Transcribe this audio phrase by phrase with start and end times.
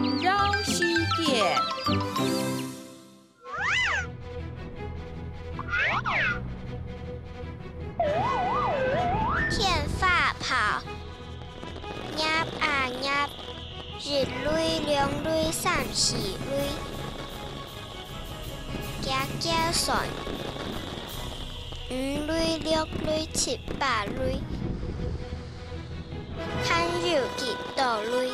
[0.00, 0.82] 环绕世
[1.14, 1.54] 界。
[9.50, 10.80] 天发跑，
[12.16, 12.22] 入
[12.60, 13.28] 啊入，
[14.00, 16.70] 日累两累三四累，
[19.02, 20.08] 加加算，
[21.90, 21.94] 五
[22.26, 24.40] 累六累七八累，
[26.64, 28.30] 看有几多累？